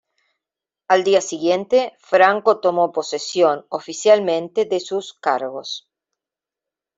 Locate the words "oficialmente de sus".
3.69-5.13